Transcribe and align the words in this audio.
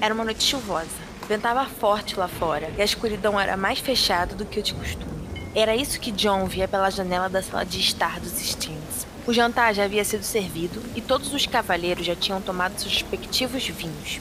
Era 0.00 0.14
uma 0.14 0.24
noite 0.24 0.44
chuvosa. 0.44 0.88
Ventava 1.28 1.66
forte 1.66 2.18
lá 2.18 2.26
fora 2.26 2.72
e 2.76 2.80
a 2.80 2.84
escuridão 2.84 3.38
era 3.38 3.56
mais 3.56 3.80
fechada 3.80 4.34
do 4.34 4.46
que 4.46 4.58
o 4.58 4.62
de 4.62 4.72
costume. 4.72 5.20
Era 5.54 5.76
isso 5.76 6.00
que 6.00 6.10
John 6.10 6.46
via 6.46 6.66
pela 6.66 6.88
janela 6.88 7.28
da 7.28 7.42
sala 7.42 7.66
de 7.66 7.78
estar 7.78 8.18
dos 8.18 8.32
Steens. 8.32 9.06
O 9.26 9.32
jantar 9.32 9.74
já 9.74 9.84
havia 9.84 10.02
sido 10.04 10.22
servido 10.22 10.82
e 10.96 11.02
todos 11.02 11.34
os 11.34 11.44
cavalheiros 11.44 12.06
já 12.06 12.16
tinham 12.16 12.40
tomado 12.40 12.78
seus 12.78 12.94
respectivos 12.94 13.66
vinhos. 13.68 14.20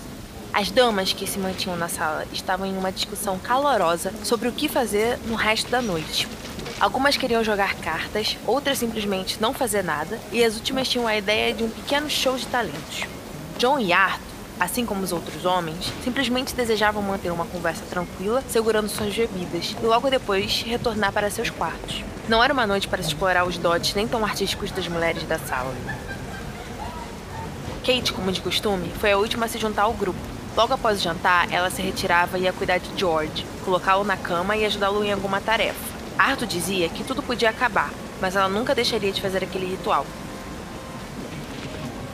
As 0.51 0.69
damas 0.69 1.13
que 1.13 1.25
se 1.25 1.39
mantinham 1.39 1.77
na 1.77 1.87
sala 1.87 2.25
estavam 2.33 2.67
em 2.67 2.77
uma 2.77 2.91
discussão 2.91 3.39
calorosa 3.39 4.11
sobre 4.23 4.49
o 4.49 4.51
que 4.51 4.67
fazer 4.67 5.17
no 5.27 5.35
resto 5.35 5.71
da 5.71 5.81
noite. 5.81 6.27
Algumas 6.79 7.15
queriam 7.15 7.43
jogar 7.43 7.75
cartas, 7.75 8.37
outras 8.45 8.79
simplesmente 8.79 9.39
não 9.39 9.53
fazer 9.53 9.83
nada, 9.83 10.19
e 10.31 10.43
as 10.43 10.55
últimas 10.55 10.89
tinham 10.89 11.07
a 11.07 11.15
ideia 11.15 11.53
de 11.53 11.63
um 11.63 11.69
pequeno 11.69 12.09
show 12.09 12.37
de 12.37 12.47
talentos. 12.47 13.03
John 13.57 13.79
e 13.79 13.93
Arthur, 13.93 14.38
assim 14.59 14.85
como 14.85 15.03
os 15.03 15.11
outros 15.11 15.45
homens, 15.45 15.91
simplesmente 16.03 16.53
desejavam 16.53 17.01
manter 17.01 17.31
uma 17.31 17.45
conversa 17.45 17.83
tranquila, 17.89 18.43
segurando 18.49 18.89
suas 18.89 19.15
bebidas, 19.15 19.75
e 19.81 19.85
logo 19.85 20.09
depois 20.09 20.63
retornar 20.63 21.13
para 21.13 21.31
seus 21.31 21.49
quartos. 21.49 22.03
Não 22.27 22.43
era 22.43 22.53
uma 22.53 22.67
noite 22.67 22.87
para 22.87 23.01
se 23.01 23.09
explorar 23.09 23.45
os 23.45 23.57
dotes 23.57 23.95
nem 23.95 24.07
tão 24.07 24.23
artísticos 24.23 24.69
das 24.71 24.87
mulheres 24.87 25.23
da 25.23 25.39
sala. 25.39 25.73
Kate, 27.85 28.13
como 28.13 28.31
de 28.31 28.41
costume, 28.41 28.91
foi 28.99 29.11
a 29.11 29.17
última 29.17 29.45
a 29.45 29.49
se 29.49 29.57
juntar 29.57 29.83
ao 29.83 29.93
grupo. 29.93 30.19
Logo 30.55 30.73
após 30.73 30.99
o 30.99 31.01
jantar, 31.01 31.51
ela 31.51 31.69
se 31.69 31.81
retirava 31.81 32.37
e 32.37 32.43
ia 32.43 32.53
cuidar 32.53 32.79
de 32.79 32.89
George, 32.95 33.45
colocá-lo 33.63 34.03
na 34.03 34.17
cama 34.17 34.57
e 34.57 34.65
ajudá-lo 34.65 35.03
em 35.03 35.11
alguma 35.11 35.39
tarefa. 35.39 35.79
Arthur 36.17 36.47
dizia 36.47 36.89
que 36.89 37.03
tudo 37.03 37.23
podia 37.23 37.49
acabar, 37.49 37.89
mas 38.19 38.35
ela 38.35 38.49
nunca 38.49 38.75
deixaria 38.75 39.11
de 39.11 39.21
fazer 39.21 39.43
aquele 39.43 39.65
ritual. 39.65 40.05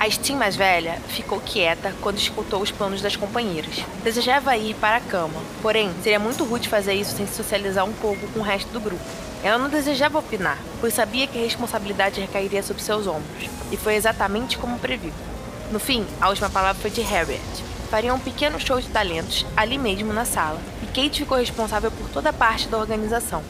A 0.05 0.11
Steam 0.11 0.37
mais 0.37 0.55
velha 0.55 0.99
ficou 1.07 1.41
quieta 1.41 1.91
quando 1.99 2.19
escutou 2.19 2.61
os 2.61 2.69
planos 2.69 3.01
das 3.01 3.15
companheiras. 3.15 3.83
Desejava 4.03 4.55
ir 4.55 4.75
para 4.75 4.97
a 4.97 5.01
cama, 5.01 5.41
porém, 5.63 5.91
seria 6.03 6.19
muito 6.19 6.43
rude 6.43 6.69
fazer 6.69 6.93
isso 6.93 7.17
sem 7.17 7.25
se 7.25 7.33
socializar 7.33 7.83
um 7.85 7.93
pouco 7.93 8.27
com 8.27 8.39
o 8.39 8.43
resto 8.43 8.69
do 8.69 8.79
grupo. 8.79 9.03
Ela 9.43 9.57
não 9.57 9.67
desejava 9.67 10.19
opinar, 10.19 10.59
pois 10.79 10.93
sabia 10.93 11.25
que 11.25 11.39
a 11.39 11.41
responsabilidade 11.41 12.21
recairia 12.21 12.61
sobre 12.61 12.83
seus 12.83 13.07
ombros, 13.07 13.49
e 13.71 13.77
foi 13.77 13.95
exatamente 13.95 14.59
como 14.59 14.77
previu. 14.77 15.11
No 15.71 15.79
fim, 15.79 16.05
a 16.21 16.29
última 16.29 16.51
palavra 16.51 16.79
foi 16.79 16.91
de 16.91 17.01
Harriet. 17.01 17.41
Fariam 17.89 18.17
um 18.17 18.19
pequeno 18.19 18.59
show 18.59 18.79
de 18.79 18.89
talentos 18.89 19.43
ali 19.57 19.79
mesmo 19.79 20.13
na 20.13 20.23
sala, 20.23 20.61
e 20.83 20.85
Kate 20.85 21.21
ficou 21.21 21.39
responsável 21.39 21.89
por 21.89 22.07
toda 22.09 22.29
a 22.29 22.33
parte 22.33 22.67
da 22.67 22.77
organização. 22.77 23.41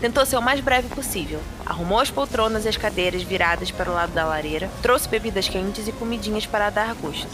Tentou 0.00 0.24
ser 0.24 0.38
o 0.38 0.42
mais 0.42 0.58
breve 0.58 0.88
possível. 0.88 1.42
Arrumou 1.72 2.00
as 2.00 2.10
poltronas 2.10 2.66
e 2.66 2.68
as 2.68 2.76
cadeiras 2.76 3.22
viradas 3.22 3.70
para 3.70 3.90
o 3.90 3.94
lado 3.94 4.12
da 4.12 4.26
lareira, 4.26 4.70
trouxe 4.82 5.08
bebidas 5.08 5.48
quentes 5.48 5.88
e 5.88 5.92
comidinhas 5.92 6.44
para 6.44 6.68
dar 6.68 6.94
gosto. 6.96 7.26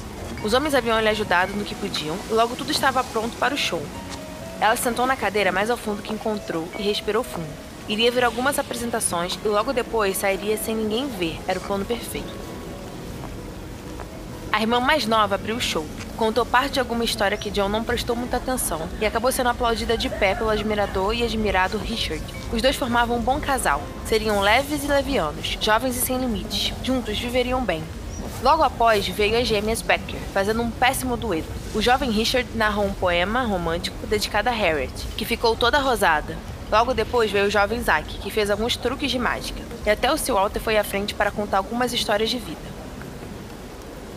Os 0.45 0.55
homens 0.55 0.77
haviam 0.77 1.01
lhe 1.01 1.09
ajudado 1.09 1.53
no 1.55 1.65
que 1.65 1.75
podiam 1.75 2.17
e 2.31 2.33
logo 2.33 2.55
tudo 2.55 2.71
estava 2.71 3.03
pronto 3.03 3.37
para 3.37 3.53
o 3.53 3.59
show. 3.59 3.83
Ela 4.61 4.77
sentou 4.77 5.09
na 5.09 5.17
cadeira 5.17 5.51
mais 5.51 5.71
ao 5.71 5.77
fundo 5.77 6.03
que 6.03 6.13
encontrou 6.13 6.69
e 6.79 6.83
respirou 6.83 7.25
fundo. 7.25 7.49
Iria 7.89 8.13
ver 8.13 8.23
algumas 8.23 8.61
apresentações 8.61 9.37
e 9.45 9.49
logo 9.49 9.73
depois 9.73 10.17
sairia 10.17 10.57
sem 10.57 10.77
ninguém 10.77 11.09
ver. 11.09 11.37
Era 11.49 11.59
o 11.59 11.63
plano 11.63 11.85
perfeito. 11.85 12.33
A 14.53 14.61
irmã 14.61 14.79
mais 14.79 15.05
nova 15.05 15.35
abriu 15.35 15.57
o 15.57 15.61
show. 15.61 15.85
Contou 16.19 16.45
parte 16.45 16.73
de 16.73 16.81
alguma 16.81 17.05
história 17.05 17.39
que 17.39 17.49
John 17.49 17.69
não 17.69 17.85
prestou 17.85 18.17
muita 18.17 18.39
atenção 18.39 18.89
e 19.01 19.07
acabou 19.07 19.31
sendo 19.31 19.51
aplaudida 19.51 19.97
de 19.97 20.11
pé 20.11 20.35
pelo 20.35 20.51
admirador 20.51 21.15
e 21.15 21.23
admirado 21.23 21.79
Richard. 21.79 22.21
Os 22.53 22.61
dois 22.61 22.75
formavam 22.75 23.19
um 23.19 23.23
bom 23.23 23.39
casal. 23.39 23.81
Seriam 24.05 24.41
leves 24.41 24.83
e 24.83 24.89
levianos, 24.89 25.57
jovens 25.61 25.97
e 25.97 26.01
sem 26.01 26.19
limites. 26.19 26.75
Juntos 26.83 27.17
viveriam 27.17 27.65
bem. 27.65 27.85
Logo 28.43 28.65
após 28.65 29.07
veio 29.07 29.39
as 29.39 29.47
gêmeas 29.47 29.81
Becker, 29.81 30.19
fazendo 30.35 30.61
um 30.61 30.73
péssimo 30.73 31.17
dueto. 31.17 31.49
O 31.73 31.81
jovem 31.81 32.11
Richard 32.11 32.49
narrou 32.57 32.87
um 32.87 32.93
poema 32.93 33.45
romântico 33.45 34.05
dedicado 34.09 34.49
a 34.49 34.53
Harriet, 34.53 35.07
que 35.17 35.25
ficou 35.25 35.55
toda 35.55 35.79
rosada, 35.79 36.37
Logo 36.71 36.93
depois 36.93 37.31
veio 37.31 37.47
o 37.47 37.51
jovem 37.51 37.83
Zack, 37.83 38.19
que 38.19 38.31
fez 38.31 38.51
alguns 38.51 38.77
truques 38.77 39.11
de 39.11 39.19
mágica, 39.19 39.63
e 39.87 39.91
até 39.91 40.13
o 40.13 40.19
Sir 40.19 40.35
Walter 40.35 40.61
foi 40.61 40.77
à 40.77 40.85
frente 40.85 41.15
para 41.15 41.31
contar 41.31 41.57
algumas 41.57 41.95
histórias 41.95 42.29
de 42.29 42.39
vida. 42.39 42.78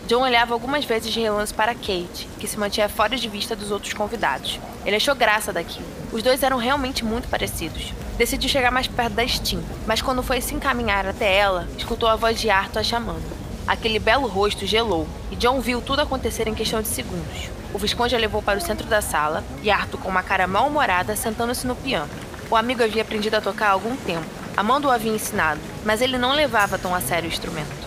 John 0.08 0.22
olhava 0.22 0.52
algumas 0.52 0.84
vezes 0.84 1.12
de 1.12 1.20
relance 1.20 1.54
para 1.54 1.74
Kate, 1.74 2.28
que 2.38 2.46
se 2.46 2.58
mantinha 2.58 2.88
fora 2.88 3.16
de 3.16 3.28
vista 3.28 3.54
dos 3.54 3.70
outros 3.70 3.92
convidados. 3.92 4.58
Ele 4.84 4.96
achou 4.96 5.14
graça 5.14 5.52
daquilo. 5.52 5.86
Os 6.12 6.22
dois 6.22 6.42
eram 6.42 6.58
realmente 6.58 7.04
muito 7.04 7.28
parecidos. 7.28 7.92
Decidiu 8.18 8.50
chegar 8.50 8.70
mais 8.70 8.86
perto 8.86 9.14
da 9.14 9.26
Steam, 9.26 9.62
mas 9.86 10.02
quando 10.02 10.22
foi 10.22 10.40
se 10.40 10.54
encaminhar 10.54 11.06
até 11.06 11.34
ela, 11.34 11.68
escutou 11.78 12.08
a 12.08 12.16
voz 12.16 12.40
de 12.40 12.50
Arthur 12.50 12.80
a 12.80 12.82
chamando. 12.82 13.22
Aquele 13.66 13.98
belo 13.98 14.26
rosto 14.26 14.66
gelou, 14.66 15.08
e 15.30 15.36
John 15.36 15.60
viu 15.60 15.80
tudo 15.80 16.02
acontecer 16.02 16.48
em 16.48 16.54
questão 16.54 16.82
de 16.82 16.88
segundos. 16.88 17.48
O 17.72 17.78
Visconde 17.78 18.14
a 18.14 18.18
levou 18.18 18.42
para 18.42 18.58
o 18.58 18.62
centro 18.62 18.86
da 18.86 19.00
sala, 19.00 19.42
e 19.62 19.70
Arthur, 19.70 19.98
com 19.98 20.08
uma 20.08 20.22
cara 20.22 20.46
mal-humorada, 20.46 21.16
sentando-se 21.16 21.66
no 21.66 21.76
piano. 21.76 22.10
O 22.50 22.56
amigo 22.56 22.82
havia 22.82 23.02
aprendido 23.02 23.36
a 23.36 23.40
tocar 23.40 23.68
há 23.68 23.70
algum 23.70 23.96
tempo. 23.96 24.26
Amanda 24.56 24.88
o 24.88 24.90
havia 24.90 25.12
ensinado, 25.12 25.60
mas 25.84 26.02
ele 26.02 26.18
não 26.18 26.34
levava 26.34 26.76
tão 26.76 26.94
a 26.94 27.00
sério 27.00 27.30
o 27.30 27.32
instrumento. 27.32 27.81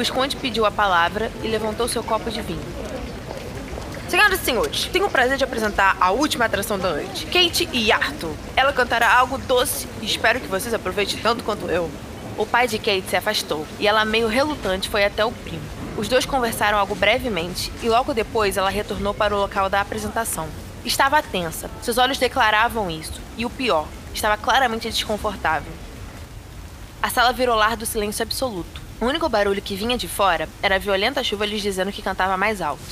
Visconde 0.00 0.34
pediu 0.34 0.64
a 0.64 0.70
palavra 0.70 1.30
e 1.42 1.46
levantou 1.46 1.86
seu 1.86 2.02
copo 2.02 2.30
de 2.30 2.40
vinho. 2.40 2.64
Senhoras 4.08 4.40
e 4.40 4.44
senhores, 4.46 4.86
tenho 4.86 5.04
o 5.04 5.10
prazer 5.10 5.36
de 5.36 5.44
apresentar 5.44 5.94
a 6.00 6.10
última 6.10 6.46
atração 6.46 6.78
da 6.78 6.88
noite, 6.88 7.26
Kate 7.26 7.68
e 7.70 7.92
Arthur. 7.92 8.34
Ela 8.56 8.72
cantará 8.72 9.12
algo 9.12 9.36
doce 9.36 9.86
e 10.00 10.06
espero 10.06 10.40
que 10.40 10.46
vocês 10.46 10.72
aproveitem 10.72 11.18
tanto 11.18 11.44
quanto 11.44 11.68
eu. 11.68 11.90
O 12.38 12.46
pai 12.46 12.66
de 12.66 12.78
Kate 12.78 13.10
se 13.10 13.16
afastou 13.16 13.66
e 13.78 13.86
ela, 13.86 14.02
meio 14.06 14.26
relutante, 14.26 14.88
foi 14.88 15.04
até 15.04 15.22
o 15.22 15.30
primo. 15.30 15.60
Os 15.98 16.08
dois 16.08 16.24
conversaram 16.24 16.78
algo 16.78 16.94
brevemente 16.94 17.70
e 17.82 17.88
logo 17.90 18.14
depois 18.14 18.56
ela 18.56 18.70
retornou 18.70 19.12
para 19.12 19.36
o 19.36 19.38
local 19.38 19.68
da 19.68 19.82
apresentação. 19.82 20.48
Estava 20.82 21.22
tensa, 21.22 21.68
seus 21.82 21.98
olhos 21.98 22.16
declaravam 22.16 22.90
isso, 22.90 23.20
e 23.36 23.44
o 23.44 23.50
pior, 23.50 23.86
Estava 24.14 24.38
claramente 24.38 24.88
desconfortável. 24.88 25.72
A 27.02 27.10
sala 27.10 27.32
virou 27.34 27.54
lar 27.54 27.76
do 27.76 27.86
silêncio 27.86 28.22
absoluto. 28.22 28.89
O 29.00 29.06
único 29.06 29.28
barulho 29.30 29.62
que 29.62 29.74
vinha 29.74 29.96
de 29.96 30.06
fora 30.06 30.46
era 30.62 30.74
a 30.74 30.78
violenta 30.78 31.24
chuva 31.24 31.46
lhes 31.46 31.62
dizendo 31.62 31.90
que 31.90 32.02
cantava 32.02 32.36
mais 32.36 32.60
alto. 32.60 32.82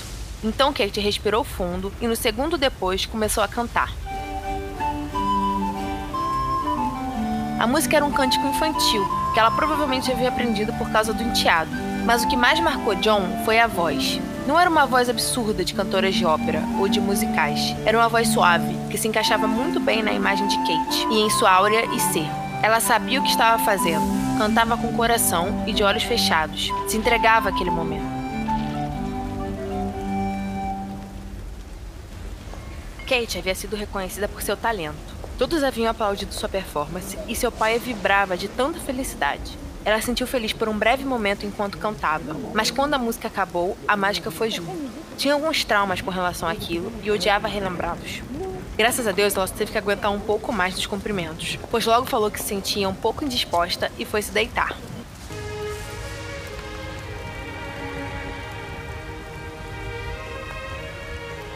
Então 0.42 0.72
Kate 0.72 1.00
respirou 1.00 1.44
fundo 1.44 1.92
e 2.00 2.06
no 2.06 2.16
segundo 2.16 2.56
depois 2.56 3.04
começou 3.04 3.44
a 3.44 3.48
cantar. 3.48 3.92
A 7.60 7.66
música 7.66 7.96
era 7.96 8.04
um 8.04 8.12
cântico 8.12 8.46
infantil, 8.46 9.04
que 9.34 9.40
ela 9.40 9.50
provavelmente 9.50 10.10
havia 10.10 10.28
aprendido 10.28 10.72
por 10.74 10.88
causa 10.90 11.12
do 11.12 11.22
enteado. 11.22 11.70
Mas 12.06 12.22
o 12.22 12.28
que 12.28 12.36
mais 12.36 12.58
marcou 12.60 12.94
John 12.94 13.42
foi 13.44 13.58
a 13.58 13.66
voz. 13.66 14.18
Não 14.46 14.58
era 14.58 14.70
uma 14.70 14.86
voz 14.86 15.10
absurda 15.10 15.62
de 15.62 15.74
cantoras 15.74 16.14
de 16.14 16.24
ópera 16.24 16.62
ou 16.78 16.88
de 16.88 17.00
musicais. 17.00 17.60
Era 17.84 17.98
uma 17.98 18.08
voz 18.08 18.28
suave, 18.28 18.74
que 18.88 18.96
se 18.96 19.08
encaixava 19.08 19.46
muito 19.46 19.78
bem 19.78 20.02
na 20.02 20.12
imagem 20.12 20.46
de 20.46 20.56
Kate 20.56 21.06
e 21.10 21.20
em 21.20 21.28
sua 21.30 21.50
áurea 21.50 21.84
e 21.94 22.00
ser. 22.00 22.26
Ela 22.62 22.80
sabia 22.80 23.20
o 23.20 23.22
que 23.22 23.28
estava 23.28 23.62
fazendo, 23.62 24.06
cantava 24.38 24.76
com 24.76 24.96
coração 24.96 25.64
e 25.66 25.72
de 25.72 25.82
olhos 25.82 26.04
fechados, 26.04 26.70
se 26.86 26.96
entregava 26.96 27.48
àquele 27.48 27.70
momento. 27.70 28.06
Kate 33.08 33.36
havia 33.36 33.54
sido 33.54 33.74
reconhecida 33.74 34.28
por 34.28 34.40
seu 34.40 34.56
talento. 34.56 35.18
Todos 35.36 35.64
haviam 35.64 35.90
aplaudido 35.90 36.32
sua 36.32 36.48
performance 36.48 37.18
e 37.26 37.34
seu 37.34 37.50
pai 37.50 37.80
vibrava 37.80 38.36
de 38.36 38.46
tanta 38.46 38.78
felicidade. 38.78 39.58
Ela 39.84 40.00
sentiu 40.00 40.26
feliz 40.26 40.52
por 40.52 40.68
um 40.68 40.78
breve 40.78 41.04
momento 41.04 41.44
enquanto 41.44 41.78
cantava, 41.78 42.36
mas 42.54 42.70
quando 42.70 42.94
a 42.94 42.98
música 42.98 43.26
acabou, 43.26 43.76
a 43.88 43.96
mágica 43.96 44.30
foi 44.30 44.50
junto. 44.50 44.70
Tinha 45.16 45.34
alguns 45.34 45.64
traumas 45.64 46.00
com 46.00 46.10
relação 46.10 46.48
àquilo 46.48 46.92
e 47.02 47.10
odiava 47.10 47.48
relembrá-los. 47.48 48.22
Graças 48.78 49.08
a 49.08 49.10
Deus, 49.10 49.36
ela 49.36 49.48
teve 49.48 49.72
que 49.72 49.78
aguentar 49.78 50.08
um 50.12 50.20
pouco 50.20 50.52
mais 50.52 50.72
dos 50.72 50.86
cumprimentos, 50.86 51.58
pois 51.68 51.84
logo 51.84 52.06
falou 52.06 52.30
que 52.30 52.40
se 52.40 52.46
sentia 52.46 52.88
um 52.88 52.94
pouco 52.94 53.24
indisposta 53.24 53.90
e 53.98 54.04
foi 54.04 54.22
se 54.22 54.30
deitar. 54.30 54.78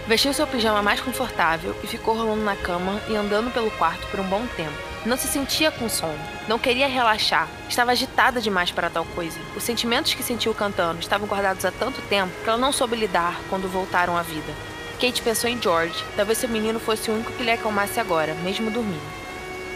Vestiu 0.08 0.32
seu 0.32 0.48
pijama 0.48 0.82
mais 0.82 1.00
confortável 1.00 1.76
e 1.84 1.86
ficou 1.86 2.16
rolando 2.16 2.42
na 2.42 2.56
cama 2.56 3.00
e 3.08 3.14
andando 3.14 3.54
pelo 3.54 3.70
quarto 3.70 4.04
por 4.08 4.18
um 4.18 4.24
bom 4.24 4.44
tempo. 4.56 4.74
Não 5.06 5.16
se 5.16 5.28
sentia 5.28 5.70
com 5.70 5.88
sono, 5.88 6.18
não 6.48 6.58
queria 6.58 6.88
relaxar, 6.88 7.48
estava 7.68 7.92
agitada 7.92 8.40
demais 8.40 8.72
para 8.72 8.90
tal 8.90 9.04
coisa. 9.04 9.38
Os 9.56 9.62
sentimentos 9.62 10.12
que 10.12 10.24
sentiu 10.24 10.52
cantando 10.52 10.98
estavam 10.98 11.28
guardados 11.28 11.64
há 11.64 11.70
tanto 11.70 12.02
tempo 12.02 12.32
que 12.42 12.48
ela 12.48 12.58
não 12.58 12.72
soube 12.72 12.96
lidar 12.96 13.40
quando 13.48 13.70
voltaram 13.70 14.16
à 14.16 14.22
vida. 14.22 14.71
Kate 15.02 15.20
pensou 15.20 15.50
em 15.50 15.60
George, 15.60 16.04
talvez 16.14 16.38
seu 16.38 16.48
menino 16.48 16.78
fosse 16.78 17.10
o 17.10 17.14
único 17.14 17.32
que 17.32 17.42
lhe 17.42 17.50
acalmasse 17.50 17.98
agora, 17.98 18.34
mesmo 18.34 18.70
dormindo. 18.70 19.02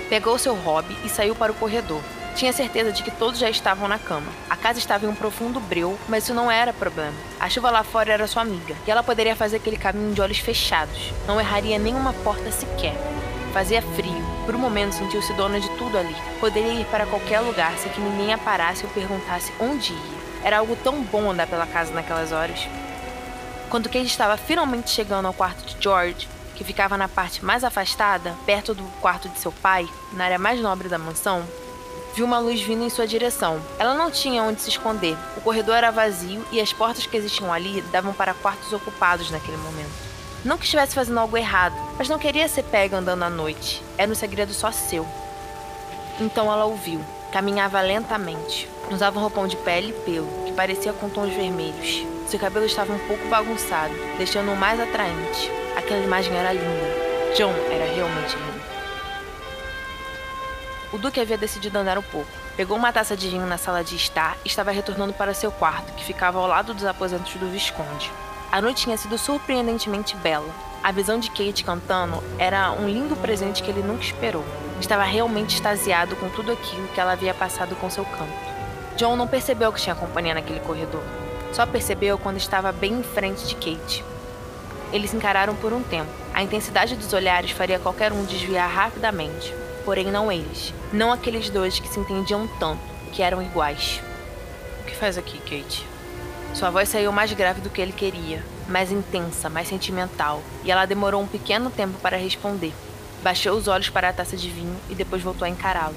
Pegou 0.08 0.38
seu 0.38 0.54
hobby 0.54 0.96
e 1.04 1.08
saiu 1.08 1.34
para 1.34 1.50
o 1.50 1.54
corredor. 1.56 2.00
Tinha 2.36 2.52
certeza 2.52 2.92
de 2.92 3.02
que 3.02 3.10
todos 3.10 3.40
já 3.40 3.50
estavam 3.50 3.88
na 3.88 3.98
cama. 3.98 4.30
A 4.48 4.54
casa 4.54 4.78
estava 4.78 5.04
em 5.04 5.08
um 5.08 5.16
profundo 5.16 5.58
breu, 5.58 5.98
mas 6.08 6.22
isso 6.22 6.32
não 6.32 6.48
era 6.48 6.72
problema. 6.72 7.12
A 7.40 7.48
chuva 7.48 7.72
lá 7.72 7.82
fora 7.82 8.12
era 8.12 8.28
sua 8.28 8.42
amiga, 8.42 8.76
e 8.86 8.90
ela 8.92 9.02
poderia 9.02 9.34
fazer 9.34 9.56
aquele 9.56 9.76
caminho 9.76 10.14
de 10.14 10.20
olhos 10.20 10.38
fechados. 10.38 11.12
Não 11.26 11.40
erraria 11.40 11.76
nenhuma 11.76 12.12
porta 12.12 12.52
sequer. 12.52 12.94
Fazia 13.52 13.82
frio. 13.82 14.24
Por 14.44 14.54
um 14.54 14.60
momento 14.60 14.94
sentiu-se 14.94 15.32
dona 15.32 15.58
de 15.58 15.68
tudo 15.70 15.98
ali. 15.98 16.14
Poderia 16.38 16.72
ir 16.72 16.86
para 16.86 17.04
qualquer 17.04 17.40
lugar 17.40 17.76
sem 17.78 17.90
que 17.90 18.00
ninguém 18.00 18.32
a 18.32 18.38
parasse 18.38 18.84
ou 18.84 18.92
perguntasse 18.92 19.52
onde 19.58 19.92
ia. 19.92 20.44
Era 20.44 20.58
algo 20.58 20.76
tão 20.84 21.02
bom 21.02 21.28
andar 21.28 21.48
pela 21.48 21.66
casa 21.66 21.92
naquelas 21.92 22.30
horas. 22.30 22.68
Quando 23.68 23.88
Kate 23.88 24.06
estava 24.06 24.36
finalmente 24.36 24.90
chegando 24.90 25.26
ao 25.26 25.34
quarto 25.34 25.64
de 25.66 25.82
George, 25.82 26.28
que 26.54 26.62
ficava 26.62 26.96
na 26.96 27.08
parte 27.08 27.44
mais 27.44 27.64
afastada, 27.64 28.34
perto 28.46 28.74
do 28.74 28.84
quarto 29.00 29.28
de 29.28 29.40
seu 29.40 29.50
pai, 29.50 29.88
na 30.12 30.24
área 30.24 30.38
mais 30.38 30.60
nobre 30.60 30.88
da 30.88 30.98
mansão, 30.98 31.44
viu 32.14 32.24
uma 32.24 32.38
luz 32.38 32.62
vindo 32.62 32.84
em 32.84 32.88
sua 32.88 33.06
direção. 33.06 33.60
Ela 33.78 33.92
não 33.92 34.10
tinha 34.10 34.42
onde 34.42 34.62
se 34.62 34.70
esconder. 34.70 35.18
O 35.36 35.40
corredor 35.40 35.74
era 35.74 35.90
vazio 35.90 36.46
e 36.52 36.60
as 36.60 36.72
portas 36.72 37.06
que 37.06 37.16
existiam 37.16 37.52
ali 37.52 37.82
davam 37.92 38.14
para 38.14 38.34
quartos 38.34 38.72
ocupados 38.72 39.30
naquele 39.30 39.56
momento. 39.58 40.06
Não 40.44 40.56
que 40.56 40.64
estivesse 40.64 40.94
fazendo 40.94 41.18
algo 41.18 41.36
errado, 41.36 41.74
mas 41.98 42.08
não 42.08 42.20
queria 42.20 42.46
ser 42.46 42.62
pega 42.62 42.96
andando 42.96 43.24
à 43.24 43.28
noite. 43.28 43.82
Era 43.98 44.10
um 44.10 44.14
segredo 44.14 44.54
só 44.54 44.70
seu. 44.70 45.06
Então 46.20 46.50
ela 46.50 46.64
ouviu. 46.64 47.04
Caminhava 47.32 47.80
lentamente. 47.80 48.68
Usava 48.90 49.18
um 49.18 49.22
roupão 49.22 49.48
de 49.48 49.56
pele 49.56 49.88
e 49.88 50.04
pelo, 50.04 50.45
parecia 50.56 50.92
com 50.92 51.08
tons 51.08 51.32
vermelhos. 51.32 52.04
Seu 52.26 52.40
cabelo 52.40 52.64
estava 52.64 52.92
um 52.92 52.98
pouco 53.06 53.28
bagunçado, 53.28 53.94
deixando-o 54.16 54.56
mais 54.56 54.80
atraente. 54.80 55.50
Aquela 55.76 56.02
imagem 56.02 56.34
era 56.34 56.52
linda. 56.52 57.34
John 57.36 57.52
era 57.70 57.84
realmente 57.84 58.34
lindo. 58.34 58.66
O 60.92 60.98
Duque 60.98 61.20
havia 61.20 61.36
decidido 61.36 61.78
andar 61.78 61.98
um 61.98 62.02
pouco. 62.02 62.30
Pegou 62.56 62.76
uma 62.76 62.92
taça 62.92 63.14
de 63.14 63.28
vinho 63.28 63.46
na 63.46 63.58
sala 63.58 63.84
de 63.84 63.94
estar 63.94 64.36
e 64.44 64.48
estava 64.48 64.70
retornando 64.70 65.12
para 65.12 65.34
seu 65.34 65.52
quarto, 65.52 65.92
que 65.92 66.04
ficava 66.04 66.38
ao 66.38 66.46
lado 66.46 66.72
dos 66.72 66.84
aposentos 66.84 67.34
do 67.34 67.50
Visconde. 67.50 68.10
A 68.50 68.62
noite 68.62 68.84
tinha 68.84 68.96
sido 68.96 69.18
surpreendentemente 69.18 70.16
bela. 70.16 70.48
A 70.82 70.90
visão 70.90 71.18
de 71.18 71.28
Kate 71.30 71.64
cantando 71.64 72.22
era 72.38 72.72
um 72.72 72.88
lindo 72.88 73.14
presente 73.16 73.62
que 73.62 73.70
ele 73.70 73.82
nunca 73.82 74.04
esperou. 74.04 74.44
Estava 74.80 75.04
realmente 75.04 75.56
extasiado 75.56 76.16
com 76.16 76.30
tudo 76.30 76.52
aquilo 76.52 76.88
que 76.88 77.00
ela 77.00 77.12
havia 77.12 77.34
passado 77.34 77.76
com 77.76 77.90
seu 77.90 78.04
canto. 78.04 78.55
John 78.96 79.14
não 79.14 79.28
percebeu 79.28 79.70
que 79.72 79.80
tinha 79.80 79.94
companhia 79.94 80.32
naquele 80.32 80.60
corredor. 80.60 81.02
Só 81.52 81.66
percebeu 81.66 82.16
quando 82.16 82.38
estava 82.38 82.72
bem 82.72 82.94
em 82.94 83.02
frente 83.02 83.46
de 83.46 83.54
Kate. 83.54 84.02
Eles 84.92 85.12
encararam 85.12 85.54
por 85.54 85.72
um 85.72 85.82
tempo. 85.82 86.10
A 86.32 86.42
intensidade 86.42 86.96
dos 86.96 87.12
olhares 87.12 87.50
faria 87.50 87.78
qualquer 87.78 88.12
um 88.12 88.24
desviar 88.24 88.70
rapidamente. 88.70 89.54
Porém, 89.84 90.10
não 90.10 90.32
eles. 90.32 90.72
Não 90.92 91.12
aqueles 91.12 91.50
dois 91.50 91.78
que 91.78 91.88
se 91.88 92.00
entendiam 92.00 92.48
tanto, 92.58 92.80
que 93.12 93.22
eram 93.22 93.42
iguais. 93.42 94.00
O 94.80 94.84
que 94.84 94.96
faz 94.96 95.18
aqui, 95.18 95.38
Kate? 95.38 95.86
Sua 96.54 96.70
voz 96.70 96.88
saiu 96.88 97.12
mais 97.12 97.30
grave 97.34 97.60
do 97.60 97.68
que 97.68 97.82
ele 97.82 97.92
queria, 97.92 98.42
mais 98.66 98.90
intensa, 98.90 99.50
mais 99.50 99.68
sentimental, 99.68 100.42
e 100.64 100.70
ela 100.70 100.86
demorou 100.86 101.20
um 101.20 101.26
pequeno 101.26 101.70
tempo 101.70 101.98
para 102.00 102.16
responder. 102.16 102.72
Baixou 103.22 103.56
os 103.56 103.68
olhos 103.68 103.90
para 103.90 104.08
a 104.08 104.12
taça 104.12 104.36
de 104.38 104.48
vinho 104.48 104.76
e 104.88 104.94
depois 104.94 105.22
voltou 105.22 105.44
a 105.44 105.50
encará-lo. 105.50 105.94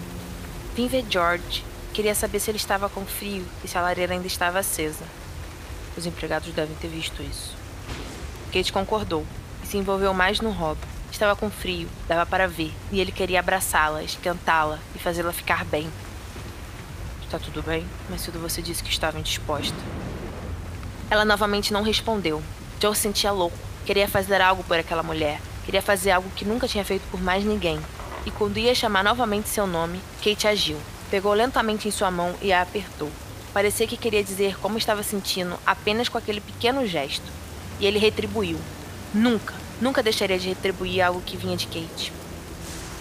Vim 0.76 0.88
ver 0.88 1.06
George. 1.10 1.69
Queria 1.94 2.16
saber 2.16 2.40
se 2.40 2.52
ele 2.52 2.58
estava 2.58 2.88
com 2.88 3.06
frio 3.06 3.46
e 3.64 3.68
se 3.68 3.78
a 3.78 3.82
lareira 3.82 4.14
ainda 4.14 4.28
estava 4.28 4.60
acesa. 4.60 5.04
Os 5.98 6.06
empregados 6.06 6.54
devem 6.54 6.76
ter 6.76 6.88
visto 6.88 7.22
isso. 7.22 7.56
Kate 8.54 8.72
concordou 8.72 9.26
e 9.64 9.68
se 9.68 9.78
envolveu 9.78 10.14
mais 10.14 10.40
no 10.40 10.52
Rob. 10.52 10.78
Estava 11.12 11.36
com 11.36 11.50
frio, 11.50 11.90
dava 12.08 12.26
para 12.26 12.48
ver, 12.48 12.72
e 12.92 13.02
ele 13.02 13.12
queria 13.12 13.40
abraçá-la, 13.40 14.04
esquentá-la 14.04 14.80
e 14.96 15.00
fazê-la 15.00 15.34
ficar 15.34 15.66
bem. 15.66 15.90
Está 17.24 17.40
tudo 17.40 17.62
bem, 17.64 17.86
mas 18.10 18.24
tudo 18.24 18.40
você 18.40 18.62
disse 18.62 18.84
que 18.84 18.90
estava 18.90 19.20
indisposta. 19.20 19.78
Ela 21.10 21.26
novamente 21.26 21.74
não 21.74 21.84
respondeu. 21.84 22.42
Joe 22.80 22.96
se 22.96 23.02
sentia 23.02 23.32
louco, 23.32 23.58
queria 23.86 24.08
fazer 24.08 24.40
algo 24.40 24.64
por 24.64 24.78
aquela 24.78 25.04
mulher, 25.04 25.42
queria 25.66 25.82
fazer 25.82 26.12
algo 26.12 26.30
que 26.36 26.46
nunca 26.46 26.68
tinha 26.68 26.86
feito 26.86 27.04
por 27.10 27.22
mais 27.22 27.44
ninguém. 27.44 27.80
E 28.26 28.32
quando 28.32 28.58
ia 28.58 28.74
chamar 28.76 29.04
novamente 29.04 29.50
seu 29.50 29.66
nome, 29.66 30.00
Kate 30.24 30.48
agiu. 30.48 30.78
Pegou 31.10 31.34
lentamente 31.34 31.88
em 31.88 31.92
sua 31.92 32.12
mão 32.12 32.36
e 32.42 32.54
a 32.54 32.62
apertou. 32.62 33.12
Parecia 33.54 33.88
que 33.88 33.98
queria 33.98 34.24
dizer 34.24 34.58
como 34.60 34.78
estava 34.78 35.02
sentindo 35.02 35.58
apenas 35.66 36.08
com 36.08 36.18
aquele 36.18 36.40
pequeno 36.40 36.86
gesto. 36.86 37.26
E 37.80 37.86
ele 37.86 37.98
retribuiu. 37.98 38.60
Nunca, 39.14 39.56
nunca 39.82 40.04
deixaria 40.04 40.38
de 40.38 40.50
retribuir 40.50 41.02
algo 41.02 41.22
que 41.22 41.38
vinha 41.38 41.58
de 41.58 41.66
Kate. 41.66 42.14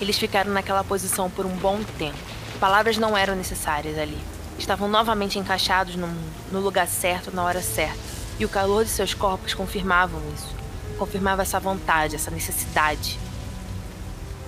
Eles 0.00 0.18
ficaram 0.18 0.52
naquela 0.52 0.84
posição 0.84 1.28
por 1.28 1.44
um 1.44 1.56
bom 1.56 1.80
tempo. 1.98 2.18
Palavras 2.58 2.96
não 2.96 3.16
eram 3.16 3.34
necessárias 3.34 3.98
ali. 3.98 4.18
Estavam 4.58 4.88
novamente 4.88 5.38
encaixados 5.38 5.96
no 5.96 6.08
no 6.50 6.60
lugar 6.60 6.86
certo, 6.86 7.34
na 7.34 7.44
hora 7.44 7.62
certa. 7.62 7.98
E 8.38 8.44
o 8.44 8.48
calor 8.48 8.84
de 8.84 8.90
seus 8.90 9.14
corpos 9.14 9.54
confirmavam 9.54 10.20
isso. 10.34 10.54
Confirmava 10.98 11.42
essa 11.42 11.60
vontade, 11.60 12.16
essa 12.16 12.30
necessidade. 12.30 13.18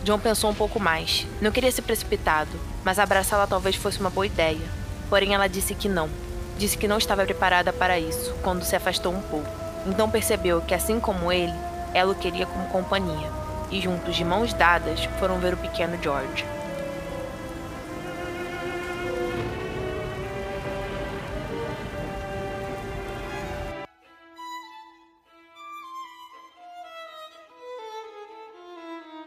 John 0.04 0.18
pensou 0.18 0.50
um 0.50 0.54
pouco 0.54 0.80
mais. 0.80 1.26
Não 1.40 1.52
queria 1.52 1.70
ser 1.70 1.82
precipitado, 1.82 2.50
mas 2.85 2.99
abraçá-la 2.99 3.47
talvez 3.47 3.77
fosse 3.77 4.00
uma 4.00 4.11
boa 4.11 4.27
ideia. 4.27 4.67
Porém, 5.09 5.35
ela 5.35 5.49
disse 5.49 5.75
que 5.75 5.88
não. 5.88 6.09
Disse 6.59 6.77
que 6.77 6.88
não 6.88 6.99
estava 6.99 7.25
preparada 7.25 7.73
para 7.73 7.99
isso 7.99 8.35
quando 8.43 8.65
se 8.65 8.77
afastou 8.77 9.12
um 9.12 9.21
pouco. 9.23 9.49
Então 9.87 10.11
percebeu 10.11 10.61
que, 10.61 10.75
assim 10.75 11.00
como 11.00 11.32
ele, 11.32 11.55
ela 11.94 12.12
o 12.12 12.15
queria 12.15 12.47
como 12.47 12.67
companhia, 12.67 13.31
e 13.71 13.81
juntos, 13.81 14.15
de 14.15 14.25
mãos 14.25 14.53
dadas, 14.53 15.05
foram 15.19 15.38
ver 15.38 15.55
o 15.55 15.56
pequeno 15.56 16.00
George. 16.03 16.44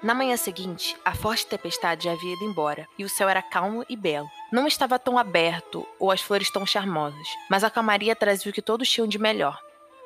Na 0.03 0.13
manhã 0.13 0.35
seguinte, 0.35 0.97
a 1.05 1.15
forte 1.15 1.47
tempestade 1.47 2.03
já 2.03 2.11
havia 2.11 2.33
ido 2.33 2.43
embora 2.43 2.85
e 2.99 3.05
o 3.05 3.09
céu 3.09 3.29
era 3.29 3.41
calmo 3.41 3.85
e 3.87 3.95
belo. 3.95 4.29
Não 4.51 4.67
estava 4.67 4.99
tão 4.99 5.17
aberto 5.17 5.87
ou 5.97 6.11
as 6.11 6.19
flores 6.19 6.51
tão 6.51 6.65
charmosas, 6.65 7.25
mas 7.49 7.63
a 7.63 7.69
calmaria 7.69 8.13
trazia 8.13 8.49
o 8.49 8.53
que 8.53 8.61
todos 8.61 8.89
tinham 8.89 9.07
de 9.07 9.17
melhor. 9.17 9.57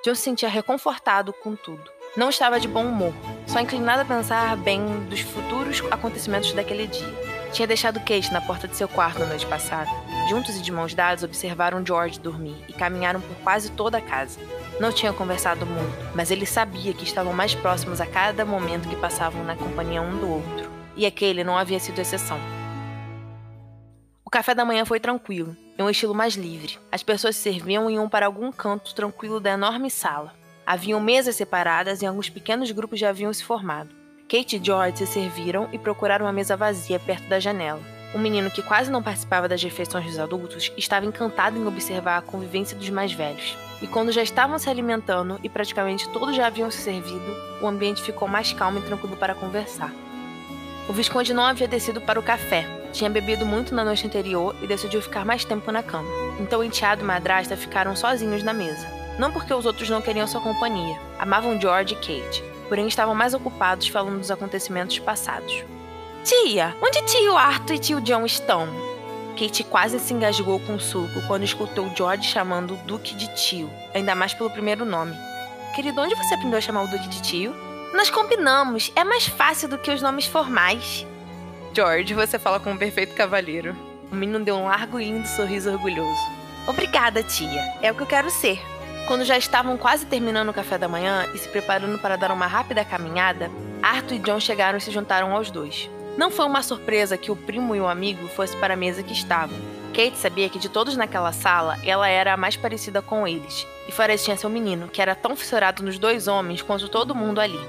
John 0.05 0.13
se 0.13 0.21
sentia 0.21 0.49
reconfortado 0.49 1.33
com 1.33 1.55
tudo. 1.55 1.83
Não 2.15 2.29
estava 2.29 2.59
de 2.59 2.67
bom 2.67 2.85
humor, 2.85 3.11
só 3.47 3.59
inclinado 3.59 4.03
a 4.03 4.05
pensar 4.05 4.55
bem 4.57 5.03
dos 5.05 5.21
futuros 5.21 5.81
acontecimentos 5.89 6.53
daquele 6.53 6.85
dia. 6.85 7.27
Tinha 7.51 7.67
deixado 7.67 7.99
Kate 7.99 8.31
na 8.31 8.41
porta 8.41 8.67
de 8.67 8.75
seu 8.75 8.87
quarto 8.87 9.17
na 9.17 9.25
noite 9.25 9.47
passada. 9.47 9.89
Juntos 10.29 10.57
e 10.57 10.61
de 10.61 10.71
mãos 10.71 10.93
dadas, 10.93 11.23
observaram 11.23 11.83
George 11.83 12.19
dormir 12.19 12.63
e 12.67 12.73
caminharam 12.73 13.19
por 13.19 13.35
quase 13.37 13.71
toda 13.71 13.97
a 13.97 14.01
casa. 14.01 14.39
Não 14.79 14.91
tinham 14.91 15.13
conversado 15.13 15.65
muito, 15.65 16.15
mas 16.15 16.29
ele 16.29 16.45
sabia 16.45 16.93
que 16.93 17.03
estavam 17.03 17.33
mais 17.33 17.55
próximos 17.55 17.99
a 17.99 18.05
cada 18.05 18.45
momento 18.45 18.87
que 18.87 18.95
passavam 18.95 19.43
na 19.43 19.55
companhia 19.55 20.03
um 20.03 20.19
do 20.19 20.29
outro. 20.29 20.69
E 20.95 21.03
aquele 21.03 21.43
não 21.43 21.57
havia 21.57 21.79
sido 21.79 21.99
exceção. 21.99 22.39
O 24.23 24.29
café 24.29 24.53
da 24.53 24.65
manhã 24.65 24.85
foi 24.85 24.99
tranquilo, 24.99 25.57
em 25.79 25.81
um 25.81 25.89
estilo 25.89 26.13
mais 26.13 26.35
livre. 26.35 26.77
As 26.91 27.01
pessoas 27.01 27.35
se 27.35 27.41
serviam 27.41 27.89
e 27.89 27.95
iam 27.95 28.07
para 28.07 28.27
algum 28.27 28.51
canto 28.51 28.93
tranquilo 28.93 29.39
da 29.39 29.51
enorme 29.51 29.89
sala. 29.89 30.33
Haviam 30.63 30.99
mesas 30.99 31.35
separadas 31.35 32.03
e 32.03 32.05
alguns 32.05 32.29
pequenos 32.29 32.69
grupos 32.69 32.99
já 32.99 33.09
haviam 33.09 33.33
se 33.33 33.43
formado. 33.43 33.89
Kate 34.29 34.57
e 34.57 34.63
George 34.63 34.97
se 34.99 35.07
serviram 35.07 35.69
e 35.71 35.79
procuraram 35.79 36.25
uma 36.25 36.33
mesa 36.33 36.55
vazia 36.55 36.99
perto 36.99 37.27
da 37.27 37.39
janela. 37.39 37.81
O 38.13 38.19
menino, 38.19 38.51
que 38.51 38.61
quase 38.61 38.91
não 38.91 39.01
participava 39.01 39.47
das 39.47 39.63
refeições 39.63 40.05
dos 40.05 40.19
adultos, 40.19 40.71
estava 40.77 41.05
encantado 41.05 41.57
em 41.57 41.65
observar 41.65 42.17
a 42.17 42.21
convivência 42.21 42.77
dos 42.77 42.89
mais 42.89 43.11
velhos. 43.11 43.57
E 43.81 43.87
quando 43.87 44.11
já 44.11 44.23
estavam 44.23 44.57
se 44.57 44.69
alimentando 44.69 45.39
e 45.43 45.49
praticamente 45.49 46.09
todos 46.09 46.35
já 46.35 46.47
haviam 46.47 46.71
se 46.71 46.79
servido, 46.79 47.35
o 47.61 47.67
ambiente 47.67 48.01
ficou 48.01 48.27
mais 48.27 48.51
calmo 48.53 48.79
e 48.79 48.81
tranquilo 48.81 49.15
para 49.15 49.35
conversar. 49.35 49.91
O 50.89 50.93
Visconde 50.93 51.33
não 51.33 51.43
havia 51.43 51.67
descido 51.67 52.01
para 52.01 52.19
o 52.19 52.23
café, 52.23 52.65
tinha 52.93 53.09
bebido 53.09 53.45
muito 53.45 53.75
na 53.75 53.83
noite 53.83 54.07
anterior 54.07 54.55
e 54.61 54.67
decidiu 54.67 55.01
ficar 55.01 55.25
mais 55.25 55.45
tempo 55.45 55.71
na 55.71 55.83
cama. 55.83 56.09
Então 56.39 56.61
o 56.61 56.63
enteado 56.63 57.01
e 57.01 57.05
madrasta 57.05 57.57
ficaram 57.57 57.95
sozinhos 57.95 58.41
na 58.41 58.53
mesa. 58.53 58.87
Não 59.19 59.31
porque 59.31 59.53
os 59.53 59.65
outros 59.65 59.89
não 59.89 60.01
queriam 60.01 60.27
sua 60.27 60.41
companhia, 60.41 60.99
amavam 61.19 61.59
George 61.59 61.93
e 61.93 61.97
Kate, 61.97 62.43
porém 62.69 62.87
estavam 62.87 63.13
mais 63.13 63.33
ocupados 63.33 63.87
falando 63.87 64.19
dos 64.19 64.31
acontecimentos 64.31 64.97
passados. 64.99 65.63
Tia, 66.23 66.75
onde 66.81 67.01
tio 67.03 67.35
Arthur 67.35 67.75
e 67.75 67.79
tio 67.79 68.01
John 68.01 68.25
estão? 68.25 68.67
Kate 69.37 69.63
quase 69.63 69.99
se 69.99 70.13
engasgou 70.13 70.59
com 70.59 70.75
o 70.75 70.79
suco 70.79 71.21
quando 71.27 71.43
escutou 71.43 71.93
George 71.95 72.27
chamando 72.27 72.73
o 72.73 72.77
Duque 72.77 73.15
de 73.15 73.27
tio, 73.35 73.69
ainda 73.93 74.15
mais 74.15 74.33
pelo 74.33 74.49
primeiro 74.49 74.83
nome. 74.83 75.15
Querido, 75.75 76.01
onde 76.01 76.15
você 76.15 76.33
aprendeu 76.33 76.57
a 76.57 76.61
chamar 76.61 76.83
o 76.83 76.87
Duque 76.87 77.07
de 77.07 77.21
tio? 77.21 77.55
Nós 77.93 78.09
combinamos, 78.09 78.91
é 78.95 79.03
mais 79.03 79.27
fácil 79.27 79.69
do 79.69 79.77
que 79.77 79.91
os 79.91 80.01
nomes 80.01 80.25
formais. 80.25 81.05
George, 81.73 82.15
você 82.15 82.39
fala 82.39 82.59
como 82.59 82.73
um 82.73 82.79
perfeito 82.79 83.13
cavalheiro. 83.13 83.75
O 84.11 84.15
menino 84.15 84.43
deu 84.43 84.55
um 84.55 84.65
largo 84.65 84.99
e 84.99 85.05
lindo 85.05 85.27
sorriso 85.27 85.71
orgulhoso. 85.71 86.21
Obrigada, 86.65 87.21
tia. 87.21 87.61
É 87.81 87.91
o 87.91 87.95
que 87.95 88.01
eu 88.01 88.07
quero 88.07 88.31
ser. 88.31 88.59
Quando 89.07 89.23
já 89.23 89.37
estavam 89.37 89.77
quase 89.77 90.05
terminando 90.05 90.49
o 90.49 90.53
café 90.53 90.77
da 90.77 90.87
manhã 90.87 91.25
e 91.35 91.37
se 91.37 91.47
preparando 91.47 91.99
para 91.99 92.17
dar 92.17 92.31
uma 92.31 92.47
rápida 92.47 92.83
caminhada, 92.83 93.51
Arthur 93.81 94.15
e 94.15 94.19
John 94.19 94.39
chegaram 94.39 94.77
e 94.79 94.81
se 94.81 94.91
juntaram 94.91 95.33
aos 95.33 95.51
dois. 95.51 95.89
Não 96.17 96.31
foi 96.31 96.45
uma 96.45 96.63
surpresa 96.63 97.15
que 97.15 97.31
o 97.31 97.35
primo 97.35 97.75
e 97.75 97.79
o 97.79 97.87
amigo 97.87 98.27
fossem 98.29 98.59
para 98.59 98.73
a 98.73 98.77
mesa 98.77 99.03
que 99.03 99.13
estavam. 99.13 99.55
Kate 99.93 100.17
sabia 100.17 100.49
que 100.49 100.59
de 100.59 100.67
todos 100.67 100.97
naquela 100.97 101.31
sala, 101.31 101.77
ela 101.85 102.07
era 102.07 102.33
a 102.33 102.37
mais 102.37 102.57
parecida 102.57 103.01
com 103.01 103.27
eles. 103.27 103.67
E 103.87 103.91
fora 103.91 104.13
isso 104.13 104.25
tinha 104.25 104.35
seu 104.35 104.49
menino, 104.49 104.87
que 104.87 105.01
era 105.01 105.15
tão 105.15 105.35
fissurado 105.35 105.83
nos 105.83 105.99
dois 105.99 106.27
homens 106.27 106.61
quanto 106.61 106.89
todo 106.89 107.15
mundo 107.15 107.39
ali. 107.39 107.59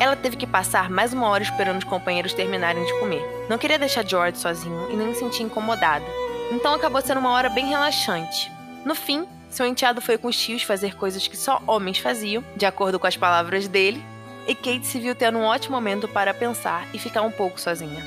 Ela 0.00 0.16
teve 0.16 0.36
que 0.36 0.46
passar 0.46 0.88
mais 0.88 1.12
uma 1.12 1.28
hora 1.28 1.42
esperando 1.42 1.78
os 1.78 1.84
companheiros 1.84 2.32
terminarem 2.32 2.84
de 2.84 2.98
comer. 2.98 3.22
Não 3.50 3.58
queria 3.58 3.78
deixar 3.78 4.06
George 4.06 4.38
sozinho 4.38 4.90
e 4.90 4.96
nem 4.96 5.12
se 5.12 5.20
sentia 5.20 5.44
incomodada. 5.44 6.04
Então 6.50 6.72
acabou 6.72 7.02
sendo 7.02 7.20
uma 7.20 7.32
hora 7.32 7.50
bem 7.50 7.66
relaxante. 7.66 8.50
No 8.84 8.94
fim, 8.94 9.26
Seu 9.50 9.66
enteado 9.66 10.00
foi 10.00 10.16
com 10.16 10.28
os 10.28 10.38
tios 10.38 10.62
fazer 10.62 10.94
coisas 10.94 11.26
que 11.26 11.36
só 11.36 11.60
homens 11.66 11.98
faziam, 11.98 12.42
de 12.56 12.64
acordo 12.64 13.00
com 13.00 13.06
as 13.06 13.16
palavras 13.16 13.66
dele, 13.66 14.02
e 14.46 14.54
Kate 14.54 14.86
se 14.86 14.98
viu 14.98 15.14
tendo 15.14 15.38
um 15.38 15.44
ótimo 15.44 15.76
momento 15.76 16.08
para 16.08 16.34
pensar 16.34 16.86
e 16.92 16.98
ficar 16.98 17.22
um 17.22 17.30
pouco 17.30 17.60
sozinha. 17.60 18.04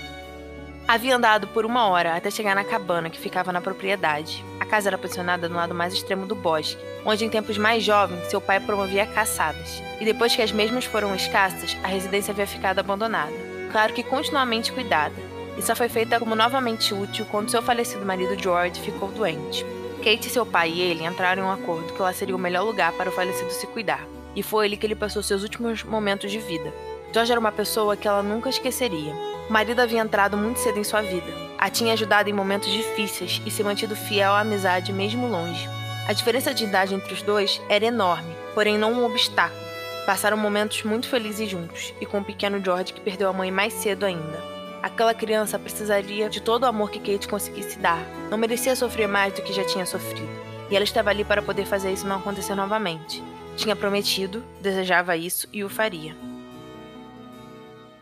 Havia 0.85 1.15
andado 1.15 1.47
por 1.47 1.65
uma 1.65 1.87
hora 1.87 2.15
até 2.15 2.29
chegar 2.29 2.53
na 2.53 2.63
cabana 2.63 3.09
que 3.09 3.19
ficava 3.19 3.53
na 3.53 3.61
propriedade. 3.61 4.43
A 4.59 4.65
casa 4.65 4.89
era 4.89 4.97
posicionada 4.97 5.47
no 5.47 5.55
lado 5.55 5.73
mais 5.73 5.93
extremo 5.93 6.25
do 6.25 6.35
bosque, 6.35 6.77
onde 7.05 7.23
em 7.23 7.29
tempos 7.29 7.57
mais 7.57 7.83
jovens 7.83 8.27
seu 8.27 8.41
pai 8.41 8.59
promovia 8.59 9.05
caçadas. 9.05 9.81
E 10.01 10.05
depois 10.05 10.35
que 10.35 10.41
as 10.41 10.51
mesmas 10.51 10.83
foram 10.83 11.15
escassas, 11.15 11.77
a 11.83 11.87
residência 11.87 12.33
havia 12.33 12.45
ficado 12.45 12.79
abandonada. 12.79 13.31
Claro 13.71 13.93
que 13.93 14.03
continuamente 14.03 14.73
cuidada, 14.73 15.15
e 15.57 15.61
só 15.61 15.75
foi 15.75 15.87
feita 15.87 16.19
como 16.19 16.35
novamente 16.35 16.93
útil 16.93 17.25
quando 17.31 17.49
seu 17.49 17.61
falecido 17.61 18.05
marido 18.05 18.37
George 18.37 18.81
ficou 18.81 19.09
doente. 19.09 19.65
Kate, 20.03 20.29
seu 20.29 20.45
pai 20.45 20.69
e 20.69 20.81
ele 20.81 21.05
entraram 21.05 21.43
em 21.43 21.45
um 21.45 21.51
acordo 21.51 21.93
que 21.93 22.01
lá 22.01 22.11
seria 22.11 22.35
o 22.35 22.39
melhor 22.39 22.63
lugar 22.65 22.91
para 22.93 23.09
o 23.09 23.13
falecido 23.13 23.51
se 23.51 23.65
cuidar, 23.67 24.05
e 24.35 24.43
foi 24.43 24.65
ele 24.65 24.77
que 24.77 24.85
ele 24.85 24.95
passou 24.95 25.21
seus 25.21 25.43
últimos 25.43 25.83
momentos 25.83 26.31
de 26.31 26.39
vida. 26.39 26.73
George 27.13 27.31
era 27.31 27.39
uma 27.39 27.51
pessoa 27.51 27.95
que 27.95 28.07
ela 28.07 28.23
nunca 28.23 28.49
esqueceria. 28.49 29.13
O 29.49 29.53
marido 29.53 29.79
havia 29.79 30.01
entrado 30.01 30.37
muito 30.37 30.59
cedo 30.59 30.79
em 30.79 30.83
sua 30.83 31.01
vida, 31.01 31.31
a 31.57 31.69
tinha 31.69 31.93
ajudado 31.93 32.29
em 32.29 32.33
momentos 32.33 32.71
difíceis 32.71 33.41
e 33.45 33.51
se 33.51 33.63
mantido 33.63 33.95
fiel 33.95 34.31
à 34.31 34.39
amizade 34.39 34.91
mesmo 34.91 35.27
longe. 35.27 35.69
A 36.07 36.13
diferença 36.13 36.53
de 36.53 36.63
idade 36.63 36.95
entre 36.95 37.13
os 37.13 37.21
dois 37.21 37.61
era 37.69 37.85
enorme, 37.85 38.33
porém 38.53 38.77
não 38.77 38.93
um 38.93 39.05
obstáculo. 39.05 39.61
Passaram 40.05 40.35
momentos 40.35 40.83
muito 40.83 41.07
felizes 41.07 41.49
juntos, 41.49 41.93
e 42.01 42.05
com 42.05 42.19
o 42.19 42.23
pequeno 42.23 42.61
George 42.63 42.93
que 42.93 42.99
perdeu 42.99 43.29
a 43.29 43.33
mãe 43.33 43.51
mais 43.51 43.73
cedo 43.73 44.05
ainda. 44.05 44.53
Aquela 44.81 45.13
criança 45.13 45.57
precisaria 45.57 46.29
de 46.29 46.41
todo 46.41 46.63
o 46.63 46.65
amor 46.65 46.91
que 46.91 46.99
Kate 46.99 47.29
conseguisse 47.29 47.79
dar. 47.79 48.05
Não 48.29 48.37
merecia 48.37 48.75
sofrer 48.75 49.07
mais 49.07 49.33
do 49.33 49.41
que 49.41 49.53
já 49.53 49.63
tinha 49.63 49.85
sofrido. 49.85 50.27
E 50.69 50.75
ela 50.75 50.83
estava 50.83 51.09
ali 51.09 51.23
para 51.23 51.41
poder 51.41 51.65
fazer 51.65 51.93
isso 51.93 52.05
não 52.05 52.17
acontecer 52.17 52.53
novamente. 52.53 53.23
Tinha 53.55 53.75
prometido, 53.75 54.43
desejava 54.61 55.15
isso 55.15 55.47
e 55.53 55.63
o 55.63 55.69
faria. 55.69 56.15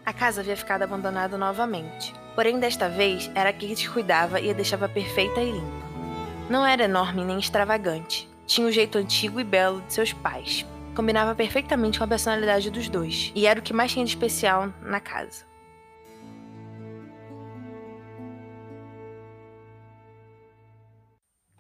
A 0.06 0.14
casa 0.14 0.42
havia 0.42 0.58
ficado 0.58 0.84
abandonada 0.84 1.38
novamente. 1.38 2.14
Porém, 2.34 2.60
desta 2.60 2.90
vez, 2.90 3.30
era 3.36 3.54
Kate 3.54 3.76
que 3.76 3.90
cuidava 3.90 4.40
e 4.40 4.50
a 4.50 4.54
deixava 4.54 4.90
perfeita 4.90 5.42
e 5.42 5.52
limpa. 5.52 5.86
Não 6.50 6.66
era 6.66 6.86
enorme 6.86 7.24
nem 7.24 7.40
extravagante. 7.40 8.30
Tinha 8.48 8.68
o 8.68 8.72
jeito 8.72 8.98
antigo 8.98 9.40
e 9.40 9.44
belo 9.44 9.82
de 9.82 9.94
seus 9.94 10.12
pais. 10.12 10.66
Combinava 10.96 11.36
perfeitamente 11.36 11.98
com 11.98 12.04
a 12.04 12.08
personalidade 12.08 12.70
dos 12.70 12.90
dois, 12.90 13.32
e 13.34 13.46
era 13.46 13.60
o 13.60 13.64
que 13.64 13.74
mais 13.74 13.92
tinha 13.92 14.04
de 14.04 14.12
especial 14.12 14.74
na 14.82 15.00
casa. 15.00 15.51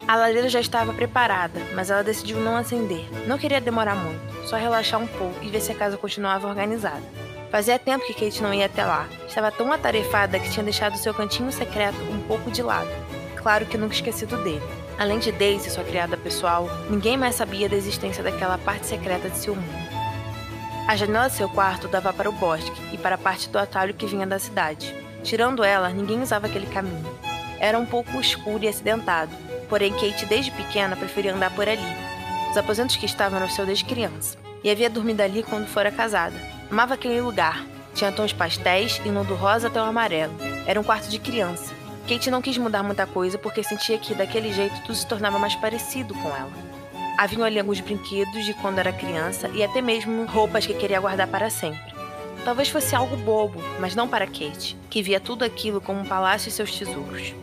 A 0.07 0.15
lareira 0.15 0.49
já 0.49 0.59
estava 0.59 0.93
preparada, 0.93 1.59
mas 1.75 1.89
ela 1.89 2.03
decidiu 2.03 2.39
não 2.39 2.55
acender. 2.55 3.07
Não 3.27 3.37
queria 3.37 3.61
demorar 3.61 3.95
muito, 3.95 4.47
só 4.47 4.57
relaxar 4.57 4.99
um 4.99 5.07
pouco 5.07 5.43
e 5.43 5.49
ver 5.49 5.61
se 5.61 5.71
a 5.71 5.75
casa 5.75 5.97
continuava 5.97 6.47
organizada. 6.47 7.01
Fazia 7.51 7.77
tempo 7.77 8.05
que 8.05 8.13
Kate 8.13 8.41
não 8.41 8.53
ia 8.53 8.65
até 8.65 8.83
lá. 8.83 9.07
Estava 9.27 9.51
tão 9.51 9.71
atarefada 9.71 10.39
que 10.39 10.49
tinha 10.49 10.63
deixado 10.63 10.97
seu 10.97 11.13
cantinho 11.13 11.51
secreto 11.51 11.97
um 12.11 12.21
pouco 12.21 12.49
de 12.49 12.63
lado. 12.63 12.89
Claro 13.35 13.65
que 13.65 13.77
nunca 13.77 13.93
esquecido 13.93 14.41
dele. 14.43 14.63
Além 14.97 15.19
de 15.19 15.31
Daisy, 15.31 15.69
sua 15.69 15.83
criada 15.83 16.17
pessoal, 16.17 16.69
ninguém 16.89 17.17
mais 17.17 17.35
sabia 17.35 17.67
da 17.67 17.75
existência 17.75 18.23
daquela 18.23 18.57
parte 18.57 18.85
secreta 18.87 19.29
de 19.29 19.37
seu 19.37 19.55
mundo. 19.55 19.91
A 20.87 20.95
janela 20.95 21.27
de 21.27 21.35
seu 21.35 21.49
quarto 21.49 21.87
dava 21.87 22.11
para 22.11 22.29
o 22.29 22.33
bosque 22.33 22.81
e 22.93 22.97
para 22.97 23.15
a 23.15 23.17
parte 23.17 23.49
do 23.49 23.57
atalho 23.57 23.93
que 23.93 24.05
vinha 24.05 24.25
da 24.25 24.39
cidade. 24.39 24.95
Tirando 25.23 25.63
ela, 25.63 25.89
ninguém 25.89 26.21
usava 26.21 26.47
aquele 26.47 26.67
caminho. 26.67 27.05
Era 27.59 27.77
um 27.77 27.85
pouco 27.85 28.19
escuro 28.19 28.63
e 28.63 28.67
acidentado, 28.67 29.31
porém 29.71 29.93
Kate 29.93 30.25
desde 30.25 30.51
pequena 30.51 30.97
preferia 30.97 31.33
andar 31.33 31.49
por 31.55 31.67
ali. 31.67 31.81
Os 32.51 32.57
aposentos 32.57 32.97
que 32.97 33.05
estavam 33.05 33.39
no 33.39 33.49
seu 33.49 33.65
desde 33.65 33.85
criança, 33.85 34.37
e 34.61 34.69
havia 34.69 34.89
dormido 34.89 35.21
ali 35.21 35.41
quando 35.41 35.65
fora 35.65 35.89
casada. 35.89 36.35
Amava 36.69 36.95
aquele 36.95 37.21
lugar. 37.21 37.65
Tinha 37.95 38.11
tons 38.11 38.33
pastéis, 38.33 39.01
indo 39.05 39.23
do 39.23 39.33
rosa 39.33 39.69
até 39.69 39.81
o 39.81 39.85
amarelo. 39.85 40.33
Era 40.67 40.77
um 40.77 40.83
quarto 40.83 41.09
de 41.09 41.17
criança. 41.17 41.73
Kate 42.05 42.29
não 42.29 42.41
quis 42.41 42.57
mudar 42.57 42.83
muita 42.83 43.07
coisa 43.07 43.37
porque 43.37 43.63
sentia 43.63 43.97
que 43.97 44.13
daquele 44.13 44.51
jeito 44.51 44.75
tudo 44.81 44.95
se 44.95 45.07
tornava 45.07 45.39
mais 45.39 45.55
parecido 45.55 46.13
com 46.15 46.27
ela. 46.27 46.51
Haviam 47.17 47.43
ali 47.43 47.57
alguns 47.57 47.79
brinquedos 47.79 48.43
de 48.43 48.53
quando 48.55 48.79
era 48.79 48.91
criança 48.91 49.49
e 49.53 49.63
até 49.63 49.81
mesmo 49.81 50.25
roupas 50.25 50.65
que 50.65 50.73
queria 50.73 50.99
guardar 50.99 51.27
para 51.27 51.49
sempre. 51.49 51.93
Talvez 52.43 52.67
fosse 52.67 52.93
algo 52.93 53.15
bobo, 53.15 53.61
mas 53.79 53.95
não 53.95 54.07
para 54.07 54.27
Kate, 54.27 54.75
que 54.89 55.01
via 55.01 55.19
tudo 55.19 55.45
aquilo 55.45 55.79
como 55.79 56.01
um 56.01 56.05
palácio 56.05 56.49
e 56.49 56.51
seus 56.51 56.77
tesouros. 56.77 57.33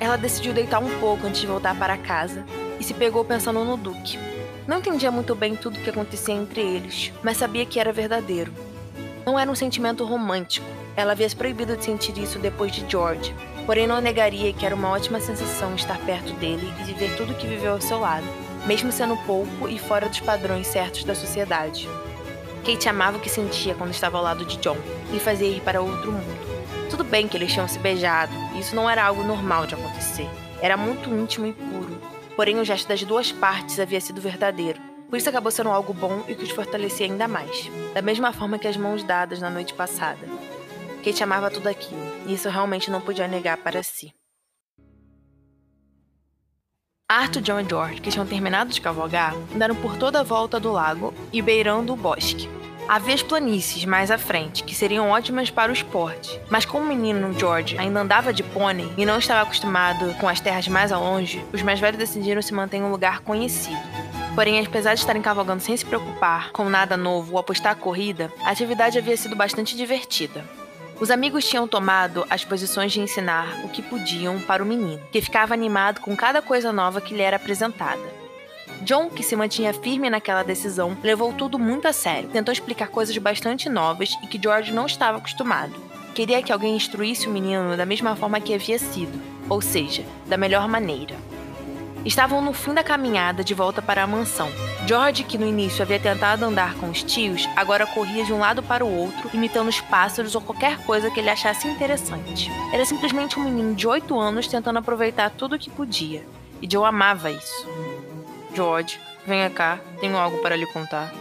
Ela 0.00 0.16
decidiu 0.16 0.54
deitar 0.54 0.82
um 0.82 0.98
pouco 0.98 1.26
antes 1.26 1.42
de 1.42 1.46
voltar 1.46 1.78
para 1.78 1.98
casa 1.98 2.42
e 2.80 2.82
se 2.82 2.94
pegou 2.94 3.22
pensando 3.22 3.62
no 3.62 3.76
Duque. 3.76 4.18
Não 4.66 4.78
entendia 4.78 5.10
muito 5.10 5.34
bem 5.34 5.54
tudo 5.54 5.76
o 5.76 5.80
que 5.82 5.90
acontecia 5.90 6.34
entre 6.34 6.62
eles, 6.62 7.12
mas 7.22 7.36
sabia 7.36 7.66
que 7.66 7.78
era 7.78 7.92
verdadeiro. 7.92 8.50
Não 9.26 9.38
era 9.38 9.50
um 9.50 9.54
sentimento 9.54 10.04
romântico. 10.04 10.66
Ela 10.96 11.12
havia 11.12 11.28
se 11.28 11.36
proibido 11.36 11.76
de 11.76 11.84
sentir 11.84 12.16
isso 12.16 12.38
depois 12.38 12.72
de 12.72 12.90
George, 12.90 13.34
porém 13.66 13.86
não 13.86 14.00
negaria 14.00 14.52
que 14.54 14.64
era 14.64 14.74
uma 14.74 14.88
ótima 14.88 15.20
sensação 15.20 15.74
estar 15.74 15.98
perto 15.98 16.32
dele 16.34 16.72
e 16.80 16.84
viver 16.84 17.14
tudo 17.16 17.32
o 17.32 17.36
que 17.36 17.46
viveu 17.46 17.72
ao 17.72 17.80
seu 17.80 18.00
lado, 18.00 18.26
mesmo 18.66 18.90
sendo 18.90 19.16
pouco 19.18 19.68
e 19.68 19.78
fora 19.78 20.08
dos 20.08 20.20
padrões 20.20 20.66
certos 20.66 21.04
da 21.04 21.14
sociedade. 21.14 21.86
Kate 22.64 22.88
amava 22.88 23.18
o 23.18 23.20
que 23.20 23.28
sentia 23.28 23.74
quando 23.74 23.92
estava 23.92 24.16
ao 24.16 24.24
lado 24.24 24.46
de 24.46 24.56
John 24.58 24.76
e 25.12 25.18
fazia 25.18 25.48
ir 25.48 25.60
para 25.60 25.82
outro 25.82 26.10
mundo. 26.10 26.59
Tudo 26.90 27.04
bem 27.04 27.28
que 27.28 27.36
eles 27.36 27.52
tinham 27.52 27.68
se 27.68 27.78
beijado, 27.78 28.32
isso 28.58 28.74
não 28.74 28.90
era 28.90 29.04
algo 29.04 29.22
normal 29.22 29.66
de 29.66 29.74
acontecer. 29.74 30.28
Era 30.60 30.76
muito 30.76 31.08
íntimo 31.08 31.46
e 31.46 31.52
puro. 31.52 32.00
Porém, 32.34 32.58
o 32.58 32.64
gesto 32.64 32.88
das 32.88 33.02
duas 33.04 33.30
partes 33.30 33.78
havia 33.78 34.00
sido 34.00 34.20
verdadeiro. 34.20 34.80
Por 35.08 35.16
isso 35.16 35.28
acabou 35.28 35.50
sendo 35.50 35.70
algo 35.70 35.94
bom 35.94 36.24
e 36.28 36.34
que 36.34 36.44
os 36.44 36.50
fortalecia 36.50 37.06
ainda 37.06 37.28
mais. 37.28 37.70
Da 37.94 38.02
mesma 38.02 38.32
forma 38.32 38.58
que 38.58 38.66
as 38.66 38.76
mãos 38.76 39.02
dadas 39.02 39.40
na 39.40 39.48
noite 39.48 39.72
passada. 39.72 40.26
Kate 41.04 41.22
amava 41.22 41.50
tudo 41.50 41.68
aquilo, 41.68 42.00
e 42.26 42.34
isso 42.34 42.48
realmente 42.48 42.90
não 42.90 43.00
podia 43.00 43.26
negar 43.26 43.56
para 43.56 43.82
si. 43.82 44.12
Arthur, 47.08 47.40
John 47.40 47.60
e 47.60 47.68
George, 47.68 48.00
que 48.00 48.10
tinham 48.10 48.26
terminado 48.26 48.70
de 48.70 48.80
cavalgar, 48.80 49.34
andaram 49.54 49.74
por 49.74 49.96
toda 49.96 50.20
a 50.20 50.24
volta 50.24 50.60
do 50.60 50.70
lago 50.70 51.14
e 51.32 51.40
beirando 51.40 51.92
o 51.92 51.96
bosque. 51.96 52.48
Havia 52.90 53.14
as 53.14 53.22
planícies 53.22 53.84
mais 53.84 54.10
à 54.10 54.18
frente, 54.18 54.64
que 54.64 54.74
seriam 54.74 55.10
ótimas 55.10 55.48
para 55.48 55.70
o 55.70 55.72
esporte. 55.72 56.40
Mas 56.50 56.64
como 56.64 56.84
o 56.84 56.88
menino 56.88 57.32
George 57.38 57.78
ainda 57.78 58.00
andava 58.00 58.32
de 58.32 58.42
pônei 58.42 58.92
e 58.96 59.06
não 59.06 59.16
estava 59.16 59.42
acostumado 59.42 60.12
com 60.18 60.28
as 60.28 60.40
terras 60.40 60.66
mais 60.66 60.90
ao 60.90 61.00
longe, 61.00 61.40
os 61.52 61.62
mais 61.62 61.78
velhos 61.78 62.00
decidiram 62.00 62.42
se 62.42 62.52
manter 62.52 62.78
em 62.78 62.82
um 62.82 62.90
lugar 62.90 63.20
conhecido. 63.20 63.78
Porém, 64.34 64.58
apesar 64.58 64.94
de 64.94 64.98
estarem 64.98 65.22
cavalgando 65.22 65.62
sem 65.62 65.76
se 65.76 65.86
preocupar 65.86 66.50
com 66.50 66.68
nada 66.68 66.96
novo 66.96 67.34
ou 67.34 67.38
apostar 67.38 67.70
a 67.70 67.76
corrida, 67.76 68.28
a 68.42 68.50
atividade 68.50 68.98
havia 68.98 69.16
sido 69.16 69.36
bastante 69.36 69.76
divertida. 69.76 70.44
Os 70.98 71.12
amigos 71.12 71.48
tinham 71.48 71.68
tomado 71.68 72.26
as 72.28 72.44
posições 72.44 72.90
de 72.90 72.98
ensinar 72.98 73.46
o 73.64 73.68
que 73.68 73.82
podiam 73.82 74.40
para 74.40 74.64
o 74.64 74.66
menino, 74.66 75.00
que 75.12 75.22
ficava 75.22 75.54
animado 75.54 76.00
com 76.00 76.16
cada 76.16 76.42
coisa 76.42 76.72
nova 76.72 77.00
que 77.00 77.14
lhe 77.14 77.22
era 77.22 77.36
apresentada. 77.36 78.19
John, 78.90 79.08
que 79.08 79.22
se 79.22 79.36
mantinha 79.36 79.72
firme 79.72 80.10
naquela 80.10 80.42
decisão, 80.42 80.96
levou 81.00 81.32
tudo 81.32 81.56
muito 81.60 81.86
a 81.86 81.92
sério. 81.92 82.28
Tentou 82.28 82.52
explicar 82.52 82.88
coisas 82.88 83.16
bastante 83.18 83.68
novas 83.68 84.18
e 84.20 84.26
que 84.26 84.42
George 84.42 84.72
não 84.72 84.84
estava 84.84 85.18
acostumado. 85.18 85.72
Queria 86.12 86.42
que 86.42 86.50
alguém 86.50 86.74
instruísse 86.74 87.28
o 87.28 87.30
menino 87.30 87.76
da 87.76 87.86
mesma 87.86 88.16
forma 88.16 88.40
que 88.40 88.52
havia 88.52 88.80
sido, 88.80 89.16
ou 89.48 89.60
seja, 89.60 90.04
da 90.26 90.36
melhor 90.36 90.66
maneira. 90.66 91.14
Estavam 92.04 92.42
no 92.42 92.52
fim 92.52 92.74
da 92.74 92.82
caminhada 92.82 93.44
de 93.44 93.54
volta 93.54 93.80
para 93.80 94.02
a 94.02 94.08
mansão. 94.08 94.50
George, 94.88 95.22
que 95.22 95.38
no 95.38 95.46
início 95.46 95.82
havia 95.82 96.00
tentado 96.00 96.44
andar 96.44 96.74
com 96.74 96.90
os 96.90 97.00
tios, 97.00 97.48
agora 97.54 97.86
corria 97.86 98.24
de 98.24 98.32
um 98.32 98.40
lado 98.40 98.60
para 98.60 98.84
o 98.84 98.92
outro, 98.92 99.30
imitando 99.32 99.68
os 99.68 99.80
pássaros 99.80 100.34
ou 100.34 100.40
qualquer 100.40 100.84
coisa 100.84 101.12
que 101.12 101.20
ele 101.20 101.30
achasse 101.30 101.68
interessante. 101.68 102.50
Era 102.72 102.84
simplesmente 102.84 103.38
um 103.38 103.44
menino 103.44 103.72
de 103.72 103.86
8 103.86 104.18
anos 104.18 104.48
tentando 104.48 104.80
aproveitar 104.80 105.30
tudo 105.30 105.54
o 105.54 105.58
que 105.60 105.70
podia. 105.70 106.26
E 106.60 106.68
Joe 106.68 106.84
amava 106.84 107.30
isso. 107.30 107.68
George, 108.54 109.00
venha 109.26 109.48
cá, 109.50 109.78
tenho 110.00 110.16
algo 110.16 110.38
para 110.38 110.56
lhe 110.56 110.66
contar. 110.66 111.12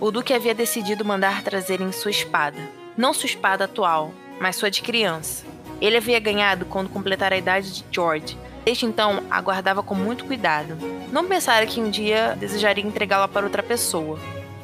O 0.00 0.10
Duque 0.10 0.34
havia 0.34 0.54
decidido 0.54 1.04
mandar 1.04 1.42
trazerem 1.42 1.90
sua 1.90 2.10
espada. 2.10 2.58
Não 2.96 3.14
sua 3.14 3.26
espada 3.26 3.64
atual, 3.64 4.12
mas 4.40 4.56
sua 4.56 4.70
de 4.70 4.82
criança. 4.82 5.44
Ele 5.80 5.96
havia 5.96 6.20
ganhado 6.20 6.64
quando 6.66 6.88
completara 6.88 7.34
a 7.34 7.38
idade 7.38 7.72
de 7.72 7.84
George. 7.90 8.38
Desde 8.64 8.86
então, 8.86 9.22
a 9.30 9.40
guardava 9.40 9.82
com 9.82 9.94
muito 9.94 10.24
cuidado. 10.24 10.76
Não 11.12 11.26
pensara 11.26 11.66
que 11.66 11.80
um 11.80 11.90
dia 11.90 12.36
desejaria 12.38 12.84
entregá-la 12.84 13.28
para 13.28 13.46
outra 13.46 13.62
pessoa. 13.62 14.18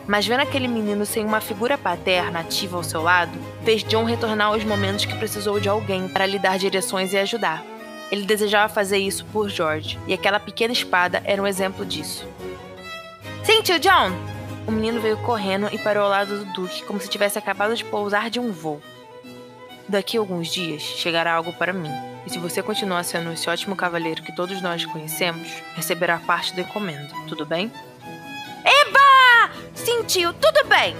Mas 0.06 0.26
vendo 0.26 0.40
aquele 0.40 0.66
menino 0.66 1.06
sem 1.06 1.24
uma 1.24 1.40
figura 1.40 1.78
paterna 1.78 2.40
ativa 2.40 2.76
ao 2.76 2.82
seu 2.82 3.02
lado, 3.02 3.38
fez 3.64 3.84
John 3.84 4.04
retornar 4.04 4.48
aos 4.48 4.64
momentos 4.64 5.04
que 5.04 5.16
precisou 5.16 5.60
de 5.60 5.68
alguém 5.68 6.08
para 6.08 6.26
lhe 6.26 6.38
dar 6.38 6.58
direções 6.58 7.12
e 7.12 7.18
ajudar. 7.18 7.62
Ele 8.12 8.26
desejava 8.26 8.70
fazer 8.70 8.98
isso 8.98 9.24
por 9.32 9.48
George, 9.48 9.98
e 10.06 10.12
aquela 10.12 10.38
pequena 10.38 10.70
espada 10.70 11.22
era 11.24 11.40
um 11.40 11.46
exemplo 11.46 11.82
disso. 11.86 12.28
Sim, 13.42 13.62
tio 13.62 13.78
John! 13.78 14.12
O 14.66 14.70
menino 14.70 15.00
veio 15.00 15.16
correndo 15.22 15.70
e 15.72 15.78
parou 15.78 16.04
ao 16.04 16.10
lado 16.10 16.44
do 16.44 16.52
Duque, 16.52 16.84
como 16.84 17.00
se 17.00 17.08
tivesse 17.08 17.38
acabado 17.38 17.74
de 17.74 17.82
pousar 17.86 18.28
de 18.28 18.38
um 18.38 18.52
voo. 18.52 18.82
Daqui 19.88 20.18
a 20.18 20.20
alguns 20.20 20.52
dias 20.52 20.82
chegará 20.82 21.32
algo 21.32 21.54
para 21.54 21.72
mim. 21.72 21.90
E 22.26 22.30
se 22.30 22.38
você 22.38 22.62
continuar 22.62 23.02
sendo 23.02 23.32
esse 23.32 23.48
ótimo 23.48 23.74
cavaleiro 23.74 24.22
que 24.22 24.36
todos 24.36 24.60
nós 24.60 24.84
conhecemos, 24.84 25.48
receberá 25.74 26.18
parte 26.18 26.54
da 26.54 26.60
encomenda, 26.60 27.08
tudo 27.26 27.46
bem? 27.46 27.72
Eba! 28.62 29.50
Sentiu, 29.74 30.34
tudo 30.34 30.68
bem! 30.68 30.94